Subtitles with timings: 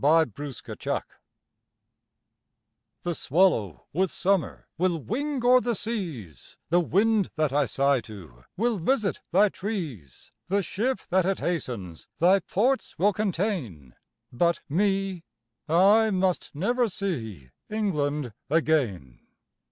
[0.03, 1.03] By Thomas Hood
[3.03, 8.43] The swallow with summer Will wing o'er the seas, The wind that I sigh to
[8.57, 10.31] Will visit thy trees.
[10.47, 13.93] The ship that it hastens Thy ports will contain,
[14.33, 15.23] But me!
[15.69, 19.19] I must never See England again!